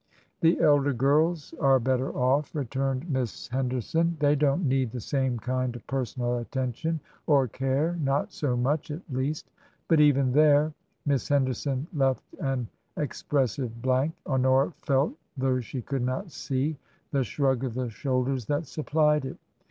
"The 0.41 0.59
elder 0.59 0.93
girls 0.93 1.53
are 1.59 1.79
better 1.79 2.11
off," 2.11 2.55
returned 2.55 3.07
Miss 3.07 3.47
Hen 3.49 3.67
j^ 3.67 3.69
TRANSITION. 3.69 4.07
derson." 4.15 4.19
They 4.19 4.35
don't 4.35 4.65
need 4.67 4.89
the 4.89 4.99
same 4.99 5.37
kind 5.37 5.75
of 5.75 5.85
personal 5.85 6.37
attention 6.39 6.99
or 7.27 7.47
care— 7.47 7.95
not 8.01 8.33
so 8.33 8.57
much 8.57 8.89
at 8.89 9.03
least. 9.11 9.51
But 9.87 9.99
even 9.99 10.31
there" 10.31 10.73
[Miss 11.05 11.29
Henderson 11.29 11.85
left 11.93 12.23
an 12.39 12.67
expressive 12.97 13.79
blank; 13.79 14.15
Honora 14.25 14.71
felt, 14.71 15.13
though 15.37 15.59
she 15.59 15.83
could 15.83 16.01
not 16.01 16.31
see, 16.31 16.79
the 17.11 17.23
shrug 17.23 17.63
of 17.63 17.75
the 17.75 17.91
shoulders 17.91 18.47
that 18.47 18.65
supplied 18.65 19.23
it. 19.25 19.37